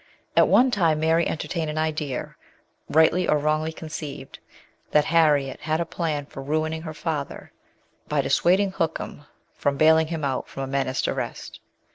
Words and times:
At 0.35 0.47
one 0.47 0.71
time 0.71 0.99
Mary 0.99 1.27
entertained 1.27 1.69
an 1.69 1.77
idea, 1.77 2.35
rightly 2.89 3.27
or 3.27 3.37
wrongly 3.37 3.71
conceived, 3.71 4.39
that 4.89 5.05
Harriet 5.05 5.59
had 5.61 5.79
a 5.79 5.85
plan 5.85 6.25
for 6.25 6.41
ruining 6.41 6.81
her 6.81 6.93
father 6.95 7.51
by 8.07 8.21
dissuading 8.21 8.71
Hookham 8.71 9.27
from 9.53 9.77
bailing 9.77 10.07
him 10.07 10.23
out 10.23 10.47
from 10.49 10.63
a 10.63 10.67
menaced 10.71 11.07
arrest. 11.07 11.59